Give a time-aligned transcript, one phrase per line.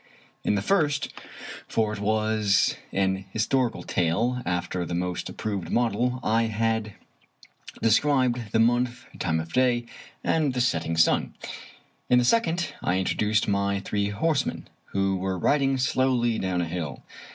[0.43, 1.09] In the first—
[1.73, 6.93] for it was an historical tale after the most approved model— I had
[7.83, 9.85] described the month, the time of day,
[10.23, 11.35] and the setting sun.
[12.09, 17.03] In the second, I introduced my three horsemen, who were riding slowly down a hill.